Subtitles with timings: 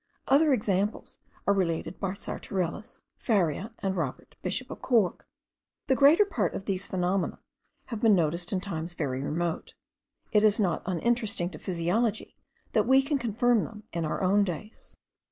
[0.27, 5.27] Other examples are related by Santorellus, Faria, and Robert, bishop of Cork.
[5.85, 7.37] The greater part of these phenomena
[7.85, 9.75] having been noticed in times very remote,
[10.31, 12.35] it is not uninteresting to physiology,
[12.71, 14.97] that we can confirm them in our own days.